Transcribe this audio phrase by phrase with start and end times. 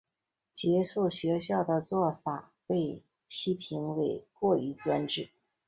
[0.51, 5.29] 结束学校的做法被批评为过于专制。